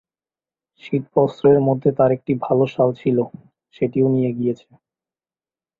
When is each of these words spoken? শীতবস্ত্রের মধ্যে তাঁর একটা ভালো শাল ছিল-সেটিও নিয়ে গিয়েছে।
শীতবস্ত্রের 0.83 1.59
মধ্যে 1.67 1.89
তাঁর 1.97 2.11
একটা 2.11 2.33
ভালো 2.45 2.65
শাল 2.73 2.89
ছিল-সেটিও 3.01 4.07
নিয়ে 4.15 4.31
গিয়েছে। 4.37 4.67